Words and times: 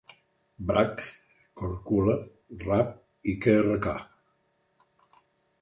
Brač, 0.69 1.03
Korčula, 1.61 2.15
Rab 2.65 2.97
i 3.35 3.39
Krk. 3.45 3.91